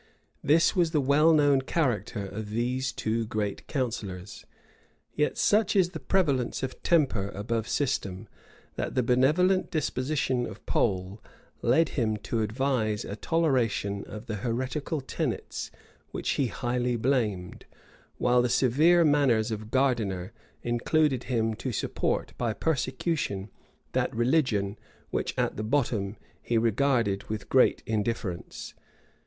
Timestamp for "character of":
1.61-2.49